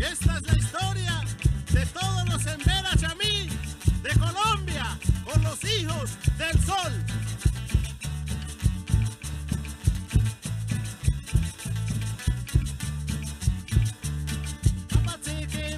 [0.00, 1.20] Esta es la historia
[1.72, 3.50] de todos los Embera Chamí
[4.02, 4.98] de Colombia
[5.30, 6.92] con los hijos del sol.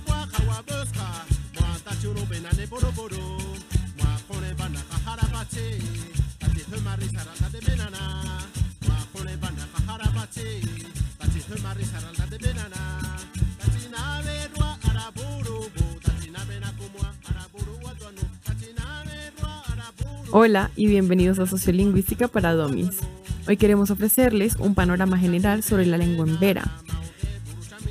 [0.06, 1.26] Bwa kawaboska,
[20.34, 23.00] Hola y bienvenidos a Sociolingüística para Domis.
[23.46, 26.72] Hoy queremos ofrecerles un panorama general sobre la lengua embera.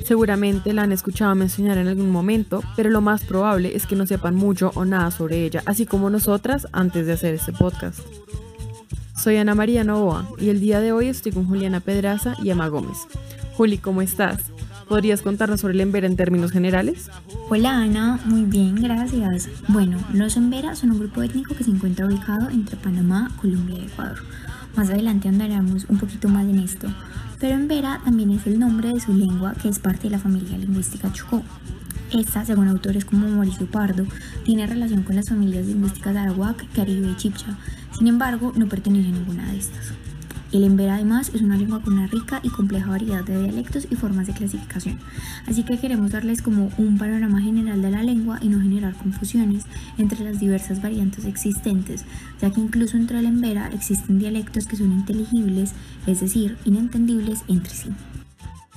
[0.04, 4.06] Seguramente la han escuchado mencionar en algún momento, pero lo más probable es que no
[4.06, 8.00] sepan mucho o nada sobre ella, así como nosotras antes de hacer este podcast.
[9.16, 12.66] Soy Ana María Novoa y el día de hoy estoy con Juliana Pedraza y Emma
[12.66, 12.98] Gómez.
[13.56, 14.51] Juli, ¿cómo estás?
[14.92, 17.08] ¿Podrías contarnos sobre el embera en términos generales?
[17.48, 19.48] Hola Ana, muy bien, gracias.
[19.68, 23.86] Bueno, los Embera son un grupo étnico que se encuentra ubicado entre Panamá, Colombia y
[23.86, 24.18] Ecuador.
[24.76, 26.88] Más adelante andaremos un poquito más en esto.
[27.40, 30.58] Pero Embera también es el nombre de su lengua que es parte de la familia
[30.58, 31.42] lingüística Chocó.
[32.12, 34.04] Esta, según autores como Mauricio Pardo,
[34.44, 37.56] tiene relación con las familias lingüísticas Arawak, Caribe y Chipcha.
[37.96, 39.94] Sin embargo, no pertenece a ninguna de estas.
[40.52, 43.96] El embera además es una lengua con una rica y compleja variedad de dialectos y
[43.96, 44.98] formas de clasificación,
[45.46, 49.64] así que queremos darles como un panorama general de la lengua y no generar confusiones
[49.96, 52.04] entre las diversas variantes existentes,
[52.38, 55.72] ya que incluso entre el embera existen dialectos que son inteligibles,
[56.06, 57.88] es decir, inentendibles entre sí.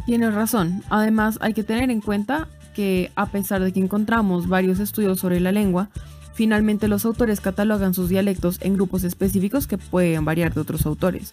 [0.06, 0.82] Tienes razón.
[0.90, 5.42] Además, hay que tener en cuenta que a pesar de que encontramos varios estudios sobre
[5.42, 5.90] la lengua,
[6.36, 11.32] finalmente los autores catalogan sus dialectos en grupos específicos que pueden variar de otros autores.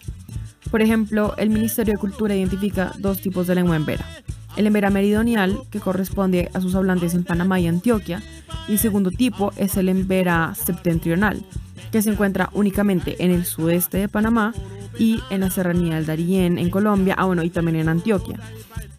[0.71, 4.07] Por ejemplo, el Ministerio de Cultura identifica dos tipos de lengua embera.
[4.55, 8.23] El embera meridional, que corresponde a sus hablantes en Panamá y Antioquia,
[8.67, 11.43] y el segundo tipo es el embera septentrional,
[11.91, 14.53] que se encuentra únicamente en el sudeste de Panamá
[14.97, 18.39] y en la serranía del Darién en Colombia, ah bueno, y también en Antioquia.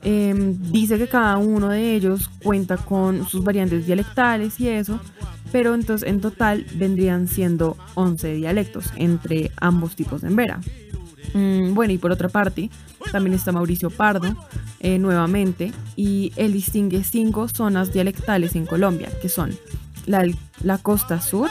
[0.03, 5.01] Em, dice que cada uno de ellos cuenta con sus variantes dialectales y eso,
[5.55, 10.59] pero entonces en total vendrían siendo 11 dialectos entre ambos tipos de embera.
[11.33, 12.71] Mm, bueno, y por otra parte,
[13.13, 14.35] también está Mauricio Pardo,
[14.81, 19.57] eh, nuevamente, y él distingue cinco zonas dialectales en Colombia, que son
[20.07, 20.27] la,
[20.65, 21.49] la costa sur,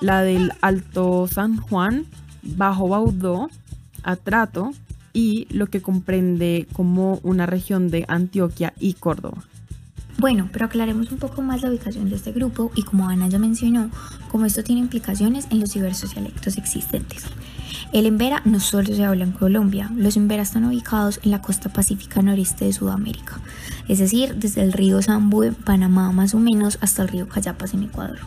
[0.00, 2.06] la del Alto San Juan,
[2.40, 3.50] Bajo Baudó,
[4.02, 4.70] Atrato
[5.12, 9.44] y lo que comprende como una región de Antioquia y Córdoba.
[10.18, 13.38] Bueno, pero aclaremos un poco más la ubicación de este grupo y como Ana ya
[13.38, 13.88] mencionó,
[14.32, 17.22] como esto tiene implicaciones en los diversos dialectos existentes.
[17.92, 21.68] El embera no solo se habla en Colombia, los embera están ubicados en la costa
[21.68, 23.38] pacífica noreste de Sudamérica,
[23.86, 27.72] es decir, desde el río Sambu en Panamá más o menos hasta el río Cayapas
[27.74, 28.18] en Ecuador.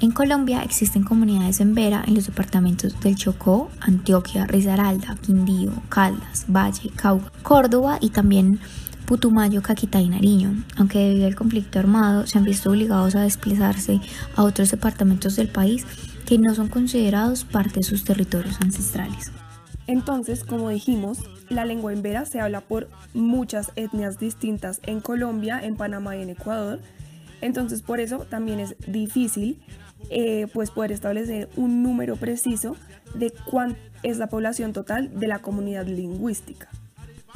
[0.00, 6.90] En Colombia existen comunidades embera en los departamentos del Chocó, Antioquia, Risaralda, Quindío, Caldas, Valle,
[6.96, 8.60] Cauca, Córdoba y también
[9.08, 14.02] Putumayo, Caquetá y Nariño, aunque debido al conflicto armado se han visto obligados a desplazarse
[14.36, 15.86] a otros departamentos del país
[16.26, 19.32] que no son considerados parte de sus territorios ancestrales.
[19.86, 25.76] Entonces, como dijimos, la lengua embera se habla por muchas etnias distintas en Colombia, en
[25.76, 26.78] Panamá y en Ecuador.
[27.40, 29.62] Entonces, por eso también es difícil
[30.10, 32.76] eh, pues poder establecer un número preciso
[33.14, 36.68] de cuánta es la población total de la comunidad lingüística.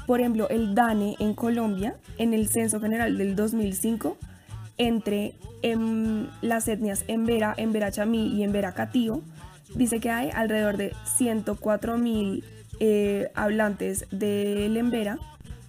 [0.06, 4.16] Por ejemplo, el DANE en Colombia, en el Censo General del 2005,
[4.78, 9.22] entre em, las etnias Embera, Embera Chamí y Embera Catío,
[9.74, 12.44] dice que hay alrededor de 104 mil
[12.80, 15.18] eh, hablantes del Embera,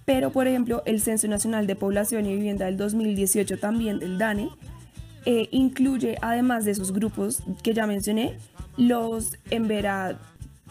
[0.04, 4.50] pero por ejemplo el Censo Nacional de Población y Vivienda del 2018 también del DANE
[5.26, 8.36] eh, incluye además de esos grupos que ya mencioné,
[8.76, 10.18] los Embera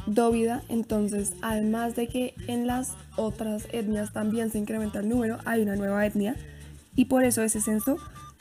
[0.06, 5.62] Dóvida, entonces además de que en las otras etnias también se incrementa el número, hay
[5.62, 6.36] una nueva etnia
[6.96, 7.98] y por eso ese censo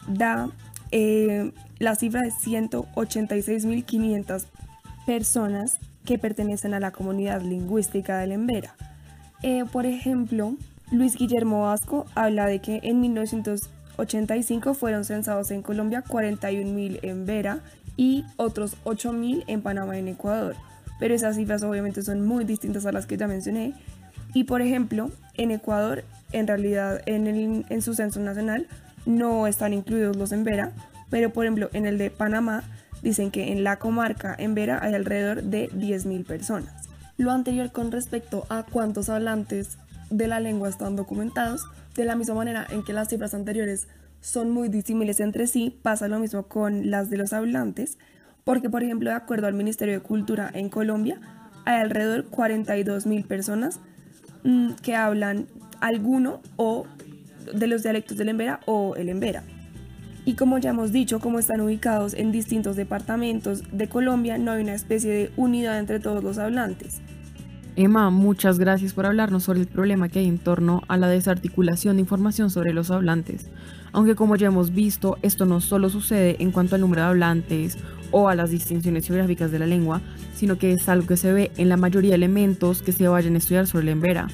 [0.08, 0.50] da
[0.90, 4.44] eh, la cifra de 186.500
[5.06, 8.74] personas que pertenecen a la comunidad lingüística del Embera.
[9.42, 10.56] Eh, por ejemplo,
[10.90, 17.60] Luis Guillermo Vasco habla de que en 1985 fueron censados en Colombia 41.000 en Vera
[17.96, 20.56] y otros 8.000 en Panamá y en Ecuador.
[21.02, 23.74] Pero esas cifras obviamente son muy distintas a las que ya mencioné.
[24.34, 28.68] Y por ejemplo, en Ecuador, en realidad en, el, en su censo nacional
[29.04, 30.70] no están incluidos los en Vera,
[31.10, 32.62] pero por ejemplo en el de Panamá
[33.02, 36.88] dicen que en la comarca en Vera hay alrededor de 10.000 personas.
[37.16, 39.78] Lo anterior con respecto a cuántos hablantes
[40.08, 41.64] de la lengua están documentados,
[41.96, 43.88] de la misma manera en que las cifras anteriores
[44.20, 47.98] son muy disímiles entre sí, pasa lo mismo con las de los hablantes,
[48.44, 51.20] porque por ejemplo, de acuerdo al Ministerio de Cultura en Colombia,
[51.64, 53.80] hay alrededor 42 mil personas
[54.44, 55.46] mm, que hablan
[55.80, 56.86] alguno o
[57.54, 59.42] de los dialectos del Embera o el Embera.
[60.24, 64.62] Y como ya hemos dicho, como están ubicados en distintos departamentos de Colombia, no hay
[64.62, 67.00] una especie de unidad entre todos los hablantes.
[67.74, 71.96] Emma, muchas gracias por hablarnos sobre el problema que hay en torno a la desarticulación
[71.96, 73.50] de información sobre los hablantes.
[73.92, 77.78] Aunque como ya hemos visto, esto no solo sucede en cuanto al número de hablantes
[78.12, 80.00] o a las distinciones geográficas de la lengua,
[80.34, 83.34] sino que es algo que se ve en la mayoría de elementos que se vayan
[83.34, 84.28] a estudiar sobre la embera.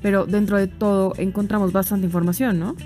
[0.00, 2.76] Pero dentro de todo encontramos bastante información, ¿no?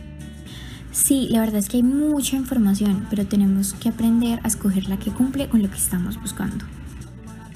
[0.93, 4.98] Sí, la verdad es que hay mucha información, pero tenemos que aprender a escoger la
[4.98, 6.64] que cumple con lo que estamos buscando.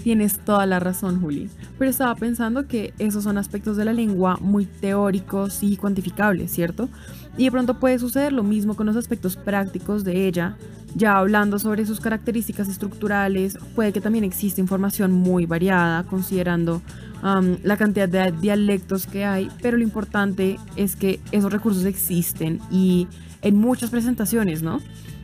[0.02, 1.50] Tienes toda la razón, Juli.
[1.78, 6.88] Pero estaba pensando que esos son aspectos de la lengua muy teóricos y cuantificables, ¿cierto?
[7.37, 10.56] Y de pronto puede suceder lo mismo con los aspectos prácticos de ella.
[10.94, 16.82] Ya hablando sobre sus características estructurales, puede que también exista información muy variada, considerando
[17.22, 23.08] la cantidad de dialectos que hay, pero lo importante es que esos recursos existen y
[23.42, 24.81] en muchas presentaciones, ¿no?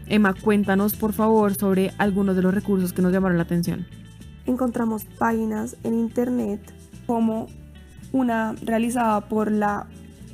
[0.07, 3.87] Emma, cuéntanos por favor sobre algunos de los recursos que nos llamaron la atención
[4.47, 6.61] encontramos páginas en internet
[7.07, 7.49] como
[8.13, 9.87] una realizada por la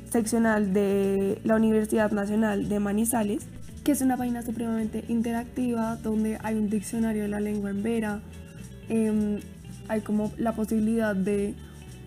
[0.09, 3.47] seccional de la Universidad Nacional de Manizales,
[3.83, 8.21] que es una página supremamente interactiva donde hay un diccionario de la lengua en vera,
[8.87, 9.39] em,
[9.89, 11.53] hay como la posibilidad de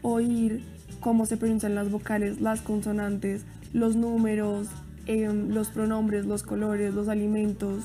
[0.03, 0.63] oír
[1.01, 3.45] cómo se pronuncian las vocales, las consonantes,
[3.75, 4.69] los números,
[5.07, 7.85] em, los pronombres, los colores, los alimentos,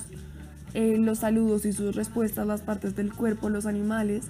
[0.72, 4.24] eh, los saludos y sus respuestas, las partes del cuerpo, los animales.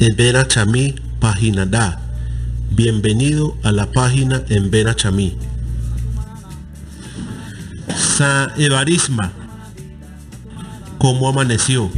[0.00, 2.00] En Vera Chamí, página da.
[2.72, 5.36] Bienvenido a la página en Vera Chamí.
[8.20, 9.32] Sa Evarisma,
[10.98, 11.90] ¿cómo amaneció?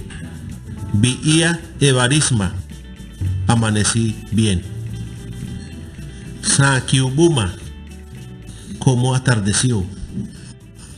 [0.93, 2.55] Vía Evarisma,
[3.49, 4.63] amanecí bien.
[6.41, 7.53] Sa Kiubuma,
[8.79, 9.85] ¿cómo atardeció?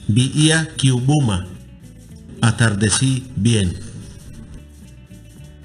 [0.08, 1.46] Vía Kiubuma.
[2.42, 3.72] Atardecí bien.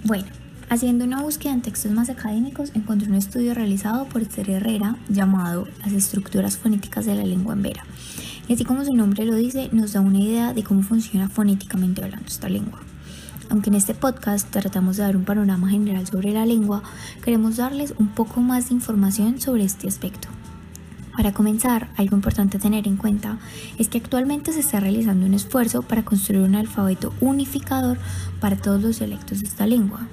[0.05, 0.27] Bueno,
[0.69, 5.67] haciendo una búsqueda en textos más académicos, encontré un estudio realizado por Esther Herrera llamado
[5.83, 7.83] Las estructuras fonéticas de la lengua en vera.
[8.49, 12.03] Y así como su nombre lo dice, nos da una idea de cómo funciona fonéticamente
[12.03, 12.79] hablando esta lengua.
[13.47, 16.81] Aunque en este podcast tratamos de dar un panorama general sobre la lengua,
[17.23, 20.29] queremos darles un poco más de información sobre este aspecto.
[21.15, 23.37] Para comenzar, algo importante a tener en cuenta
[23.77, 27.99] es que actualmente se está realizando un esfuerzo para construir un alfabeto unificador
[28.39, 30.07] para todos los dialectos de esta lengua.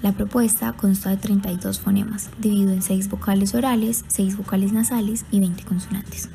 [0.00, 5.40] La propuesta consta de 32 fonemas, dividido en 6 vocales orales, 6 vocales nasales y
[5.40, 6.30] 20 consonantes.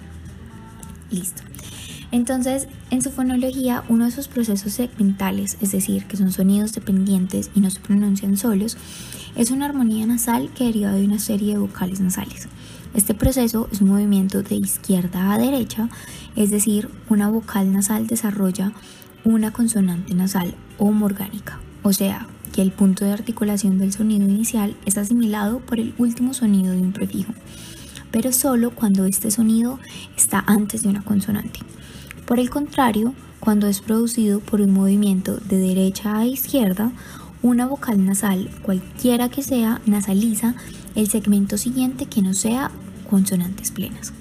[1.12, 1.44] Listo.
[2.12, 7.50] Entonces, en su fonología, uno de sus procesos segmentales, es decir, que son sonidos dependientes
[7.56, 8.78] y no se pronuncian solos,
[9.36, 12.50] es una armonía nasal que deriva de una serie de vocales nasales.
[12.94, 15.88] Este proceso es un movimiento de izquierda a derecha,
[16.36, 18.74] es decir, una vocal nasal desarrolla
[19.24, 24.98] una consonante nasal homorgánica, o sea, que el punto de articulación del sonido inicial es
[24.98, 27.34] asimilado por el último sonido de un prefijo,
[28.12, 29.80] pero solo cuando este sonido
[30.15, 31.60] está antes de una consonante.
[32.25, 36.91] Por el contrario, cuando es producido por un movimiento de derecha a izquierda,
[37.41, 40.56] una vocal nasal, cualquiera que sea, nasaliza
[40.96, 42.72] el segmento siguiente que no sea
[43.10, 44.13] consonantes plenas.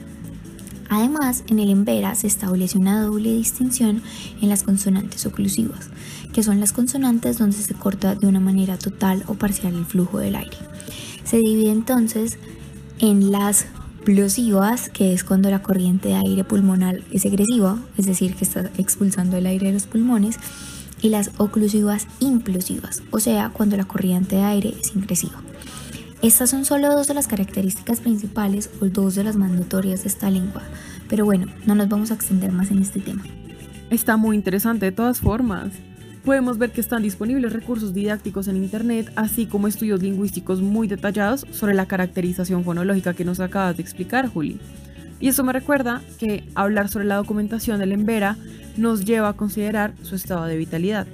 [0.88, 4.02] Además, en el embera se establece una doble distinción
[4.42, 5.88] en las consonantes oclusivas,
[6.32, 10.18] que son las consonantes donde se corta de una manera total o parcial el flujo
[10.18, 10.56] del aire.
[11.22, 12.38] Se divide entonces
[12.98, 13.66] en las
[14.04, 18.70] plosivas, que es cuando la corriente de aire pulmonar es agresiva, es decir, que está
[18.78, 20.38] expulsando el aire de los pulmones,
[21.02, 25.40] y las oclusivas implosivas, o sea, cuando la corriente de aire es ingresiva.
[26.22, 30.08] Estas son solo dos de las características principales o dos de las más notorias de
[30.08, 30.62] esta lengua,
[31.08, 33.24] pero bueno, no nos vamos a extender más en este tema.
[33.88, 35.72] Está muy interesante de todas formas.
[36.24, 41.46] Podemos ver que están disponibles recursos didácticos en Internet, así como estudios lingüísticos muy detallados
[41.50, 44.60] sobre la caracterización fonológica que nos acabas de explicar, Juli.
[45.18, 48.36] Y eso me recuerda que hablar sobre la documentación del Embera
[48.76, 51.06] nos lleva a considerar su estado de vitalidad.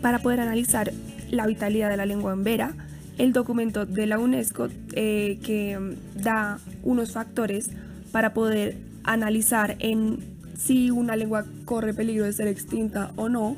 [0.00, 0.92] Para poder analizar
[1.30, 2.74] la vitalidad de la lengua Embera,
[3.18, 7.70] el documento de la UNESCO eh, que mm, da unos factores
[8.12, 10.18] para poder analizar en
[10.56, 13.56] si una lengua corre peligro de ser extinta o no,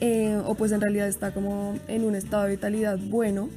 [0.00, 3.48] eh, o pues en realidad está como en un estado de vitalidad bueno.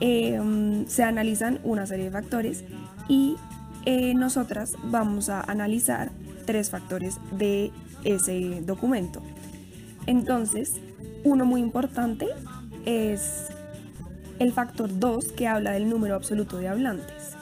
[0.00, 2.64] eh, se analizan una serie de factores
[3.08, 3.36] y
[3.86, 6.10] eh, nosotras vamos a analizar
[6.44, 7.70] tres factores de
[8.04, 9.22] ese documento.
[10.06, 10.74] Entonces,
[11.24, 12.26] uno muy importante
[12.84, 13.46] es
[14.38, 17.36] el factor 2 que habla del número absoluto de hablantes.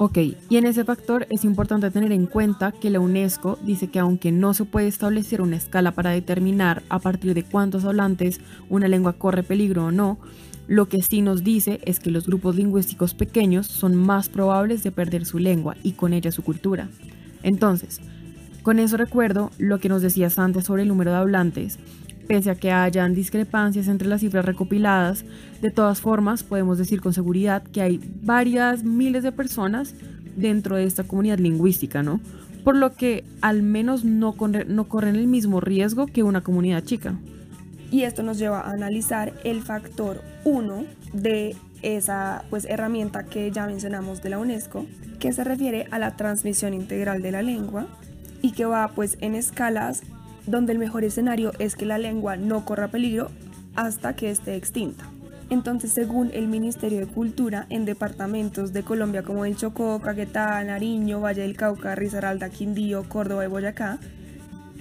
[0.00, 3.98] Ok, y en ese factor es importante tener en cuenta que la UNESCO dice que
[3.98, 8.86] aunque no se puede establecer una escala para determinar a partir de cuántos hablantes una
[8.86, 10.20] lengua corre peligro o no,
[10.68, 14.92] lo que sí nos dice es que los grupos lingüísticos pequeños son más probables de
[14.92, 16.88] perder su lengua y con ella su cultura.
[17.42, 18.00] Entonces,
[18.62, 21.80] con eso recuerdo lo que nos decías antes sobre el número de hablantes.
[22.28, 25.24] Pese a que hayan discrepancias entre las cifras recopiladas,
[25.62, 29.94] de todas formas podemos decir con seguridad que hay varias miles de personas
[30.36, 32.20] dentro de esta comunidad lingüística, ¿no?
[32.64, 37.18] Por lo que al menos no, corren el mismo riesgo que una comunidad chica.
[37.90, 43.66] Y esto nos lleva a analizar el factor 1 de esa pues, herramienta que ya
[43.66, 44.84] mencionamos de la UNESCO,
[45.18, 47.86] que se refiere a la transmisión integral de la lengua
[48.42, 50.02] y que va pues en escalas
[50.48, 53.30] donde el mejor escenario es que la lengua no corra peligro
[53.76, 55.04] hasta que esté extinta.
[55.50, 61.20] Entonces, según el Ministerio de Cultura, en departamentos de Colombia como el Chocó, Caquetá, Nariño,
[61.20, 63.98] Valle del Cauca, Risaralda, Quindío, Córdoba y Boyacá,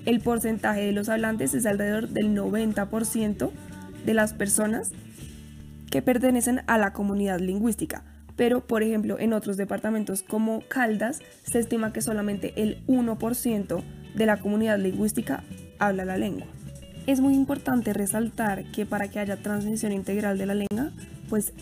[0.05, 3.51] el porcentaje de los hablantes es alrededor del 90%
[4.05, 4.91] de las personas
[5.89, 8.03] que pertenecen a la comunidad lingüística.
[8.35, 13.83] Pero, por ejemplo, en otros departamentos como Caldas, se estima que solamente el 1%
[14.17, 15.43] de la comunidad lingüística
[15.79, 16.47] habla la lengua.
[17.05, 20.91] Es muy importante resaltar que para que haya transmisión integral de la lengua,
[21.29, 21.53] pues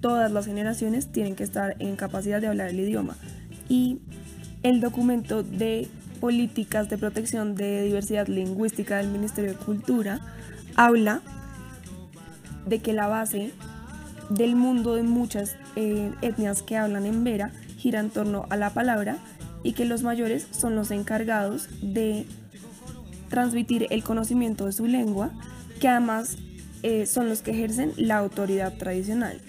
[0.00, 3.16] todas las generaciones tienen que estar en capacidad de hablar el idioma.
[3.68, 3.98] Y
[4.62, 5.88] el documento de
[6.20, 10.20] políticas de protección de diversidad lingüística del Ministerio de Cultura
[10.76, 11.20] habla
[12.66, 13.50] de que la base
[14.28, 18.70] del mundo de muchas eh, etnias que hablan en Vera gira en torno a la
[18.70, 19.16] palabra
[19.62, 22.26] y que los mayores son los encargados de
[23.28, 25.30] transmitir el conocimiento de su lengua,
[25.80, 26.36] que además
[26.82, 29.40] eh, son los que ejercen la autoridad tradicional.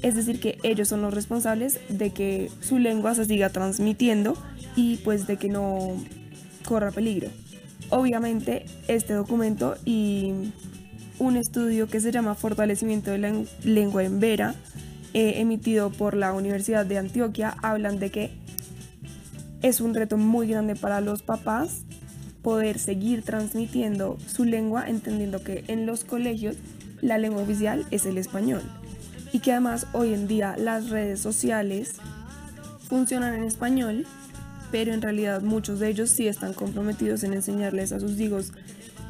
[0.00, 4.36] Es decir, que ellos son los responsables de que su lengua se siga transmitiendo
[4.76, 5.96] y pues de que no
[6.64, 7.28] corra peligro.
[7.90, 10.32] Obviamente este documento y
[11.18, 13.32] un estudio que se llama Fortalecimiento de la
[13.64, 14.54] lengua en Vera,
[15.14, 18.30] eh, emitido por la Universidad de Antioquia, hablan de que
[19.62, 21.82] es un reto muy grande para los papás
[22.42, 26.56] poder seguir transmitiendo su lengua, entendiendo que en los colegios
[27.00, 28.62] la lengua oficial es el español
[29.32, 31.94] y que además hoy en día las redes sociales
[32.88, 34.06] funcionan en español,
[34.70, 38.52] pero en realidad muchos de ellos sí están comprometidos en enseñarles a sus hijos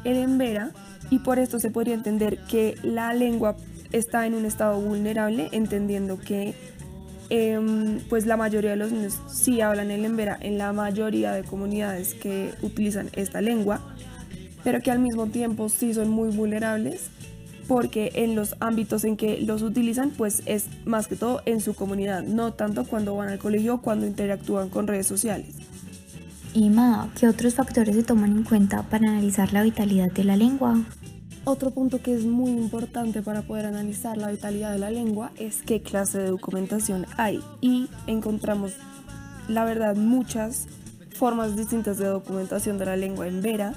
[0.03, 0.71] el embera
[1.09, 3.55] y por esto se podría entender que la lengua
[3.91, 6.53] está en un estado vulnerable, entendiendo que
[7.29, 11.43] em, pues la mayoría de los niños sí hablan el embera en la mayoría de
[11.43, 13.81] comunidades que utilizan esta lengua,
[14.63, 17.09] pero que al mismo tiempo sí son muy vulnerables
[17.69, 21.75] porque en los ámbitos en que los utilizan, pues es más que todo en su
[21.75, 25.55] comunidad, no tanto cuando van al colegio o cuando interactúan con redes sociales.
[26.55, 30.35] Y Ma, ¿qué otros factores se toman en cuenta para analizar la vitalidad de la
[30.35, 30.83] lengua?
[31.49, 35.63] Otro punto que es muy importante para poder analizar la vitalidad de la lengua es
[35.63, 37.39] qué clase de documentación hay.
[37.59, 38.73] Y encontramos
[39.47, 40.67] la verdad muchas
[41.15, 43.73] formas distintas de documentación de la lengua en Vera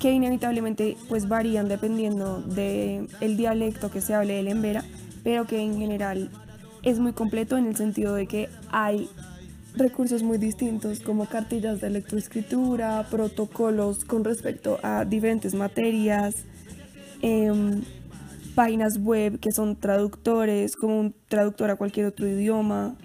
[0.00, 4.82] que inevitablemente pues varían dependiendo del el dialecto que se hable del Embera,
[5.22, 6.30] pero que en general
[6.82, 9.10] es muy completo en el sentido de que hay
[9.76, 16.44] recursos muy distintos como cartillas de electroescritura, protocolos con respecto a diferentes materias,
[17.22, 17.82] em,
[18.54, 22.96] páginas web que son traductores, como un traductor a cualquier otro idioma,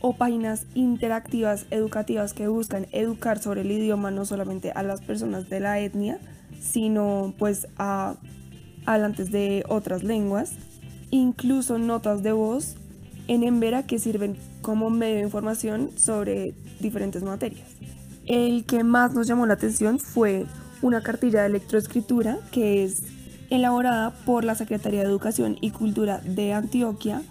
[0.00, 5.48] o páginas interactivas educativas que buscan educar sobre el idioma no solamente a las personas
[5.48, 6.20] de la etnia,
[6.60, 8.16] sino pues a
[8.86, 10.52] hablantes de otras lenguas,
[11.10, 12.76] incluso notas de voz
[13.26, 14.36] en Embera que sirven
[14.68, 17.66] como medio de información sobre diferentes materias.
[18.26, 20.44] El que más nos llamó la atención fue
[20.82, 23.04] una cartilla de electroescritura que es
[23.48, 27.22] elaborada por la Secretaría de Educación y Cultura de Antioquia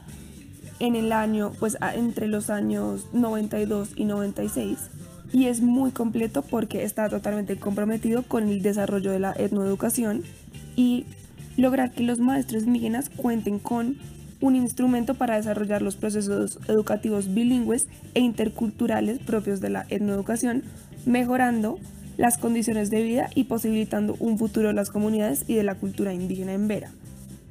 [0.79, 4.79] en el año, pues entre los años 92 y 96
[5.31, 10.23] y es muy completo porque está totalmente comprometido con el desarrollo de la etnoeducación
[10.75, 11.05] y
[11.55, 13.99] lograr que los maestros indígenas cuenten con
[14.41, 20.63] un instrumento para desarrollar los procesos educativos bilingües e interculturales propios de la etnoeducación,
[21.05, 21.79] mejorando
[22.17, 26.13] las condiciones de vida y posibilitando un futuro de las comunidades y de la cultura
[26.13, 26.91] indígena en Vera.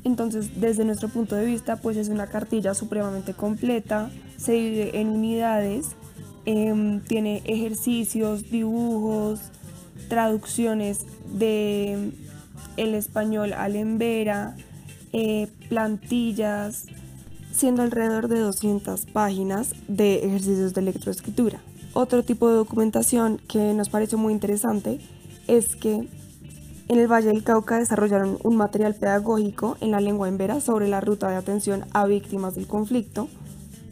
[0.05, 5.09] Entonces, desde nuestro punto de vista, pues es una cartilla supremamente completa, se divide en
[5.09, 5.89] unidades,
[6.45, 9.41] em, tiene ejercicios, dibujos,
[10.09, 12.13] traducciones de
[12.77, 14.55] el español al embera,
[15.13, 16.87] eh, plantillas,
[17.53, 21.61] siendo alrededor de 200 páginas de ejercicios de electroescritura.
[21.95, 25.01] Otro tipo de documentación que nos pareció muy interesante
[25.47, 26.09] es que
[26.89, 31.01] en el Valle del Cauca desarrollaron un material pedagógico en la lengua embera sobre la
[31.01, 33.29] ruta de atención a víctimas del conflicto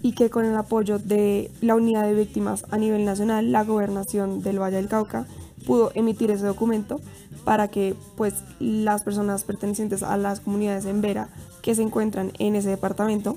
[0.02, 4.42] y que con el apoyo de la unidad de víctimas a nivel nacional, la gobernación
[4.42, 5.26] del Valle del Cauca
[5.66, 7.00] pudo emitir ese documento
[7.44, 11.28] para que pues las personas pertenecientes a las comunidades embera
[11.62, 13.36] que se encuentran en ese departamento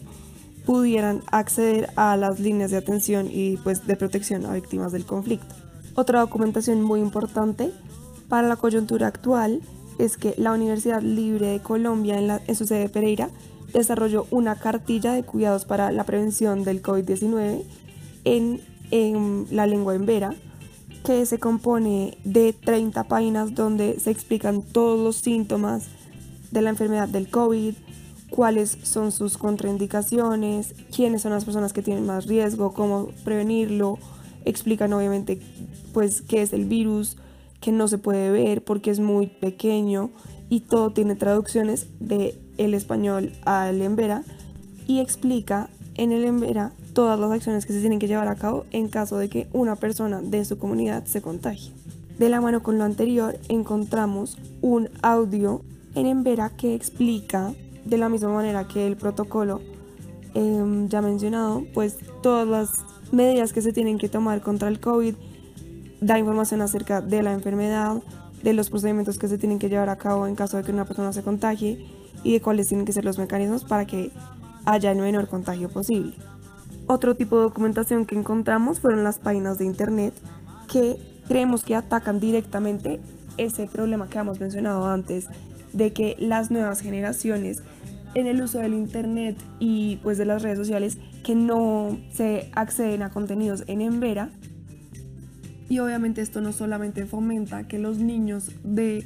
[0.66, 5.56] pudieran acceder a las líneas de atención y pues de protección a víctimas del conflicto.
[5.96, 7.72] Otra documentación muy importante
[8.28, 9.62] para la coyuntura actual
[9.98, 13.30] es que la Universidad Libre de Colombia en, su sede Pereira
[13.74, 17.64] desarrolló una cartilla de cuidados para la prevención del COVID-19
[18.26, 18.62] en,
[18.92, 20.36] en la lengua embera
[21.08, 25.86] que se compone de 30 páginas donde se explican todos los síntomas
[26.52, 27.76] de la enfermedad del COVID,
[28.30, 34.00] cuáles son sus contraindicaciones, quiénes son las personas que tienen más riesgo, cómo prevenirlo,
[34.44, 35.40] explican obviamente
[35.94, 37.16] pues qué es el virus,
[37.62, 40.10] que no se puede ver porque es muy pequeño
[40.50, 44.26] y todo tiene traducciones de el español al embera
[44.88, 48.66] y explica en el embera todas las acciones que se tienen que llevar a cabo
[48.72, 51.72] en caso de que una persona de su comunidad se contagie.
[52.18, 55.62] De la mano con lo anterior encontramos un audio
[55.94, 57.54] en embera que explica
[57.86, 59.62] de la misma manera que el protocolo
[60.34, 62.72] em, ya mencionado, pues todas las
[63.12, 65.14] medidas que se tienen que tomar contra el COVID
[66.02, 68.02] da información acerca de la enfermedad,
[68.42, 70.86] de los procedimientos que se tienen que llevar a cabo en caso de que una
[70.86, 71.78] persona se contagie
[72.24, 74.12] y de cuáles tienen que ser los mecanismos para que
[74.66, 76.16] haya el menor contagio posible.
[76.88, 80.14] Otro tipo de documentación que encontramos fueron las páginas de internet
[80.72, 80.98] que
[81.28, 83.02] creemos que atacan directamente
[83.38, 85.28] ese problema que hemos mencionado antes
[85.74, 87.62] de que las nuevas generaciones
[88.14, 93.02] en el uso del internet y pues de las redes sociales que no se acceden
[93.02, 94.30] a contenidos en Envera.
[95.70, 99.06] Y obviamente esto no solamente fomenta que los niños de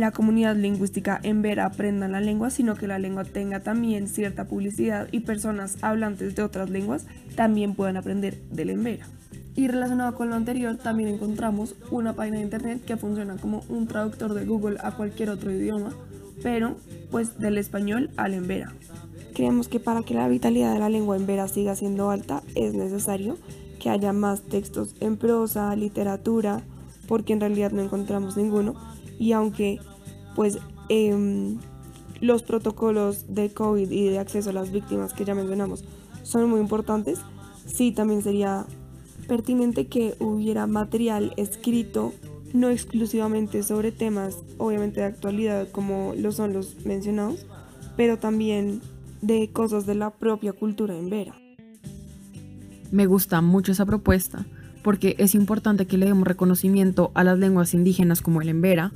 [0.00, 4.46] la comunidad lingüística en Vera aprendan la lengua, sino que la lengua tenga también cierta
[4.46, 7.06] publicidad y personas hablantes de otras lenguas
[7.36, 9.06] también puedan aprender del Envera.
[9.54, 13.88] Y relacionado con lo anterior, también encontramos una página de internet que funciona como un
[13.88, 15.90] traductor de Google a cualquier otro idioma,
[16.42, 16.76] pero
[17.10, 18.72] pues del español al Envera.
[19.34, 22.74] Creemos que para que la vitalidad de la lengua en Vera siga siendo alta es
[22.74, 23.36] necesario
[23.78, 26.62] que haya más textos en prosa, literatura,
[27.06, 28.74] porque en realidad no encontramos ninguno.
[29.18, 29.80] Y aunque
[30.34, 31.58] pues em,
[32.20, 35.84] los protocolos de COVID y de acceso a las víctimas que ya mencionamos
[36.22, 37.20] son muy importantes,
[37.66, 38.66] sí también sería
[39.26, 42.12] pertinente que hubiera material escrito
[42.52, 47.46] no exclusivamente sobre temas obviamente de actualidad como lo son los mencionados,
[47.96, 48.80] pero también
[49.20, 51.34] de cosas de la propia cultura en Vera.
[52.90, 54.46] Me gusta mucho esa propuesta
[54.82, 58.92] porque es importante que le demos reconocimiento a las lenguas indígenas como el embera,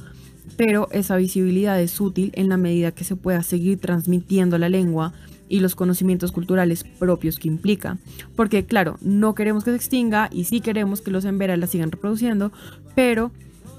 [0.57, 5.12] pero esa visibilidad es útil en la medida que se pueda seguir transmitiendo la lengua
[5.49, 7.99] y los conocimientos culturales propios que implica.
[8.37, 11.92] Porque claro, no queremos que se extinga y sí queremos que los embera la sigan
[11.92, 12.53] reproduciendo,
[12.95, 13.33] pero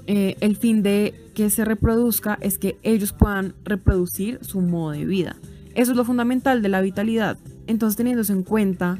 [0.06, 5.04] eh, el fin de que se reproduzca es que ellos puedan reproducir su modo de
[5.04, 5.36] vida.
[5.74, 7.38] Eso es lo fundamental de la vitalidad.
[7.66, 8.98] Entonces, teniéndose en cuenta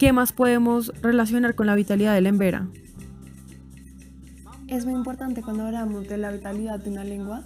[0.00, 2.68] ¿Qué más podemos relacionar con la vitalidad de la embera?
[4.66, 7.42] Es muy importante cuando hablamos de la vitalidad de una lengua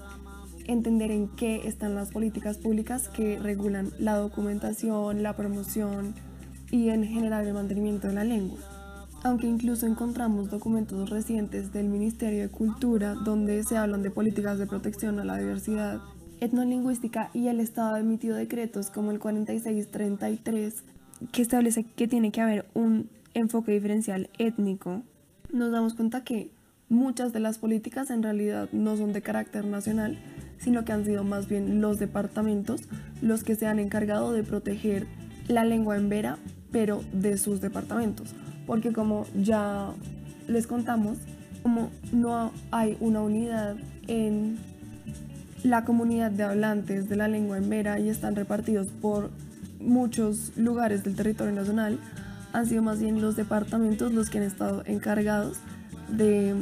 [0.68, 6.14] entender en qué están las políticas públicas que regulan la documentación, la promoción
[6.70, 8.60] y en general el mantenimiento de la lengua.
[9.24, 14.68] Aunque incluso encontramos documentos recientes del Ministerio de Cultura donde se hablan de políticas de
[14.68, 16.02] protección a la diversidad
[16.38, 20.93] etnolingüística y el Estado ha emitido decretos como el 4633
[21.32, 25.02] que establece que tiene que haber un enfoque diferencial étnico,
[25.52, 26.50] nos damos cuenta que
[26.88, 30.18] muchas de las políticas en realidad no son de carácter nacional,
[30.58, 32.82] sino que han sido más bien los departamentos
[33.20, 35.06] los que se han encargado de proteger
[35.48, 36.38] la lengua en vera,
[36.70, 38.34] pero de sus departamentos.
[38.66, 39.90] Porque como ya
[40.48, 41.18] les contamos,
[41.62, 44.58] como no hay una unidad en
[45.62, 49.30] la comunidad de hablantes de la lengua en vera y están repartidos por
[49.84, 51.98] muchos lugares del territorio nacional
[52.52, 55.58] han sido más bien los departamentos los que han estado encargados
[56.08, 56.54] de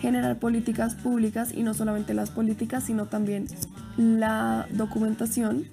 [0.00, 3.46] generar políticas públicas y no solamente las políticas, sino también
[3.96, 5.64] la documentación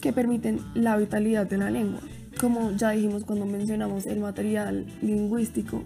[0.00, 2.00] que permiten la vitalidad de la lengua.
[2.40, 5.84] Como ya dijimos cuando mencionamos el material lingüístico,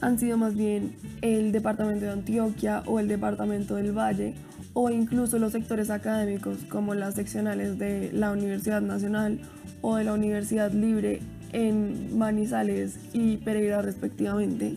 [0.00, 4.34] han sido más bien el Departamento de Antioquia o el Departamento del Valle
[4.74, 9.40] o incluso los sectores académicos como las seccionales de la Universidad Nacional
[9.82, 11.20] o de la Universidad Libre
[11.52, 14.76] en Manizales y Pereira respectivamente,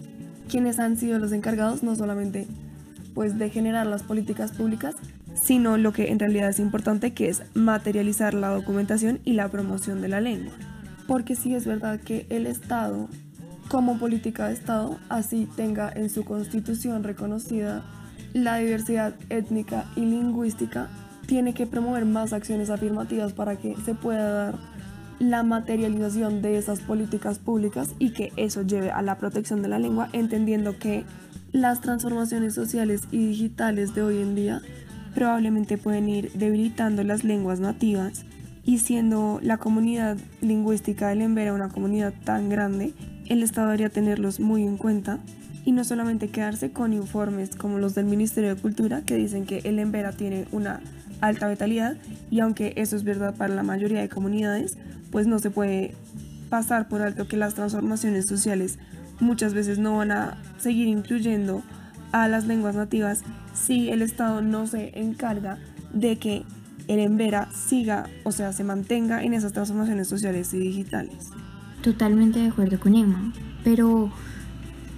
[0.49, 2.47] quienes han sido los encargados no solamente
[3.13, 4.95] pues de generar las políticas públicas,
[5.39, 10.01] sino lo que en realidad es importante que es materializar la documentación y la promoción
[10.01, 10.53] de la lengua.
[11.07, 13.09] Porque sí es verdad que el Estado,
[13.67, 17.83] como política de Estado, así tenga en su constitución reconocida
[18.33, 20.89] la diversidad étnica y lingüística,
[21.25, 24.55] tiene que promover más acciones afirmativas para que se pueda dar
[25.19, 29.79] la materialización de esas políticas públicas y que eso lleve a la protección de la
[29.79, 31.05] lengua, entendiendo que
[31.51, 34.61] las transformaciones sociales y digitales de hoy en día
[35.13, 38.25] probablemente pueden ir debilitando las lenguas nativas
[38.65, 42.93] y siendo la comunidad lingüística del Embera una comunidad tan grande,
[43.27, 45.19] el Estado debería tenerlos muy en cuenta
[45.65, 49.59] y no solamente quedarse con informes como los del Ministerio de Cultura que dicen que
[49.59, 50.81] el Embera tiene una
[51.21, 51.95] alta vitalidad
[52.29, 54.77] y aunque eso es verdad para la mayoría de comunidades,
[55.11, 55.93] pues no se puede
[56.49, 58.77] pasar por alto que las transformaciones sociales
[59.19, 61.63] muchas veces no van a seguir incluyendo
[62.11, 63.23] a las lenguas nativas
[63.53, 65.57] si el Estado no se encarga
[65.93, 66.43] de que
[66.87, 71.29] el Embera siga, o sea, se mantenga en esas transformaciones sociales y digitales.
[71.81, 74.11] Totalmente de acuerdo con Emma, pero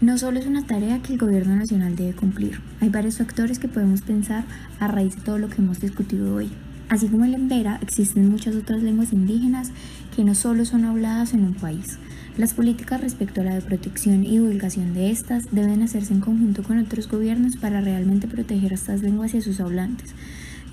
[0.02, 3.68] no solo es una tarea que el gobierno nacional debe cumplir, hay varios factores que
[3.68, 4.44] podemos pensar
[4.80, 6.50] a raíz de todo lo que hemos discutido hoy.
[6.90, 9.72] Así como el embera, existen muchas otras lenguas indígenas
[10.16, 11.98] que no solo son habladas en un país.
[12.38, 16.78] Las políticas respecto a la protección y divulgación de estas deben hacerse en conjunto con
[16.78, 20.14] otros gobiernos para realmente proteger a estas lenguas y a sus hablantes,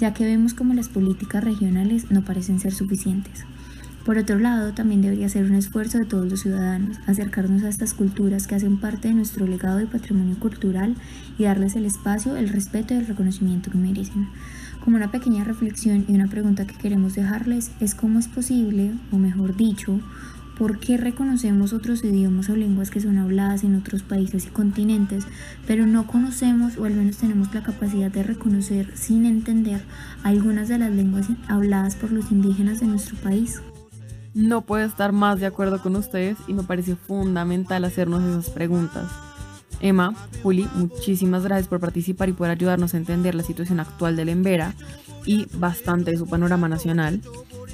[0.01, 3.45] ya que vemos como las políticas regionales no parecen ser suficientes.
[4.05, 7.95] Por otro lado, también debería ser un esfuerzo de todos los ciudadanos acercarnos a estas
[7.95, 10.97] culturas que hacen parte de nuestro legado y patrimonio cultural
[11.39, 14.29] y darles el espacio, el respeto y el reconocimiento que merecen.
[14.83, 19.19] Como una pequeña reflexión y una pregunta que queremos dejarles es cómo es posible, o
[19.19, 20.01] mejor dicho,
[20.59, 25.25] ¿Por qué reconocemos otros idiomas o lenguas que son habladas en otros países y continentes,
[25.67, 29.83] pero no conocemos o al menos tenemos la capacidad de reconocer sin entender
[30.23, 33.63] algunas de las lenguas habladas por los indígenas de nuestro país?
[34.35, 39.11] No puedo estar más de acuerdo con ustedes y me parece fundamental hacernos esas preguntas.
[39.81, 44.29] Emma, Juli, muchísimas gracias por participar y por ayudarnos a entender la situación actual del
[44.29, 44.75] Embera
[45.27, 47.21] y bastante de su panorama nacional.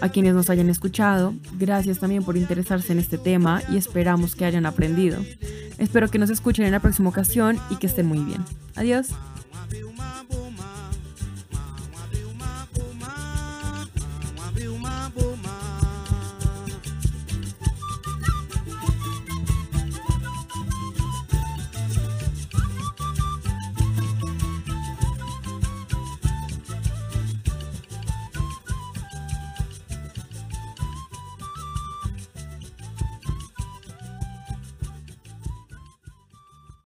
[0.01, 4.45] A quienes nos hayan escuchado, gracias también por interesarse en este tema y esperamos que
[4.45, 5.19] hayan aprendido.
[5.77, 8.45] Espero que nos escuchen en la próxima ocasión y que estén muy bien.
[8.75, 9.09] Adiós.